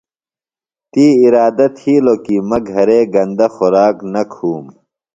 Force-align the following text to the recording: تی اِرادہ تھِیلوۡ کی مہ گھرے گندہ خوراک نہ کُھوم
تی 0.91 1.05
اِرادہ 1.21 1.67
تھِیلوۡ 1.77 2.19
کی 2.25 2.37
مہ 2.49 2.57
گھرے 2.71 2.99
گندہ 3.13 3.47
خوراک 3.53 3.97
نہ 4.13 4.21
کُھوم 4.33 4.65